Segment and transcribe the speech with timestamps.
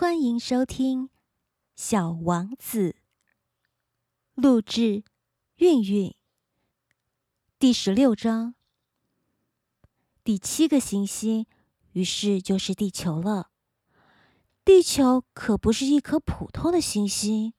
[0.00, 1.06] 欢迎收听
[1.74, 2.90] 《小王子》，
[4.34, 5.02] 录制
[5.56, 6.14] 韵韵。
[7.58, 8.54] 第十六章，
[10.22, 11.46] 第七个行星，
[11.94, 13.50] 于是就是地球了。
[14.64, 17.54] 地球可不是一颗普通的行星，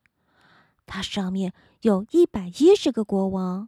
[0.86, 3.68] 它上面有一百一十个国王，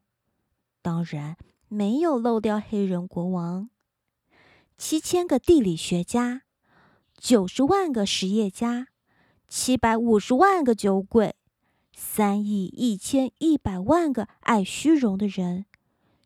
[0.82, 1.36] 当然
[1.68, 3.70] 没有漏掉黑人国王。
[4.78, 6.44] 七千个地理学家。
[7.22, 8.88] 九十万个实业家，
[9.48, 11.36] 七百五十万个酒鬼，
[11.94, 15.66] 三亿一千一百万个爱虚荣的人，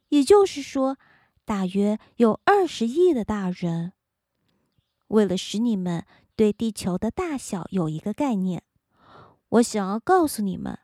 [0.08, 0.98] 也就是说，
[1.44, 3.92] 大约有二十亿的大人。
[5.08, 8.64] 为了使你们对地球的大小有一个概念，
[9.50, 10.80] 我想要告诉你们，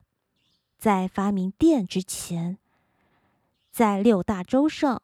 [0.78, 2.58] 在发明电之前，
[3.72, 5.02] 在六大洲上，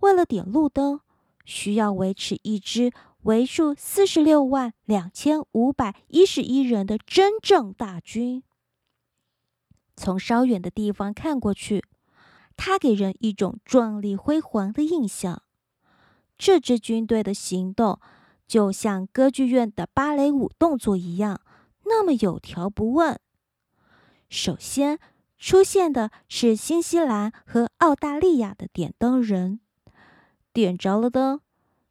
[0.00, 1.00] 为了点路灯，
[1.44, 2.92] 需要维持一支。
[3.22, 8.42] 为数四十六万两千五百一十一人的真正大军，
[9.94, 11.84] 从稍远的地方看过去，
[12.56, 15.42] 它给人一种壮丽辉煌的印象。
[16.38, 18.00] 这支军队的行动
[18.46, 21.42] 就像歌剧院的芭蕾舞动作一样，
[21.84, 23.20] 那么有条不紊。
[24.30, 24.98] 首先
[25.36, 29.60] 出现的是新西兰和澳大利亚的点灯人，
[30.54, 31.42] 点着了灯。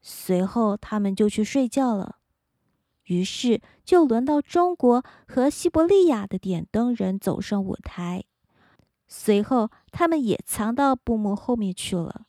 [0.01, 2.17] 随后，他们就去睡觉了。
[3.05, 8.23] 于是，就轮到中国和西伯利亚的点灯人走上舞台。
[9.07, 12.27] 随后，他们也藏到布幕后面去了。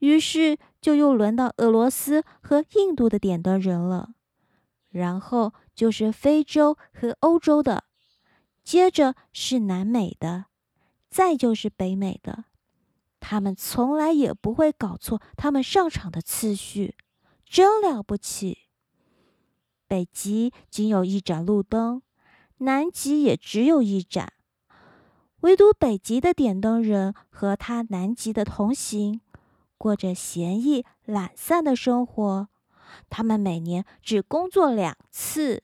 [0.00, 4.10] 于是，就又轮到俄罗斯和印度的点灯人了。
[4.90, 7.84] 然后就是非洲和欧洲的，
[8.62, 10.46] 接着是南美的，
[11.10, 12.44] 再就是北美的。
[13.20, 16.96] 他们从来也不会搞错他们上场的次序，
[17.44, 18.58] 真了不起。
[19.88, 22.02] 北极仅有一盏路灯，
[22.58, 24.32] 南极也只有一盏，
[25.40, 29.20] 唯独北极的点灯人和他南极的同行，
[29.78, 32.48] 过着闲逸懒散的生活。
[33.10, 35.62] 他们每年只工作两次，